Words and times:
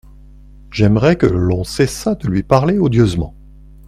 J’aimerais 0.71 1.15
que 1.15 1.27
l’on 1.27 1.63
cessât 1.63 2.15
de 2.15 2.27
lui 2.27 2.41
parler 2.41 2.79
odieusement. 2.79 3.35